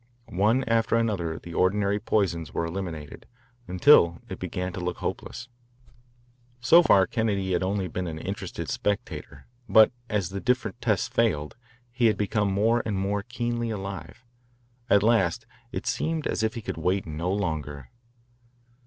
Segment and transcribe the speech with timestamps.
[0.31, 3.27] One after another the ordinary poisons were eliminated,
[3.67, 5.47] until it began to look hopeless.
[6.59, 11.55] So far Kennedy had been only an interested spectator, but as the different tests failed,
[11.91, 14.25] he had become more and more keenly alive.
[14.89, 17.91] At last it seemed as if he could wait no longer.